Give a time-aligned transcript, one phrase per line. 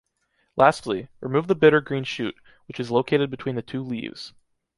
[0.55, 2.33] Lastly, remove the bitter green shoot,
[2.67, 4.33] which is located between the two leaves.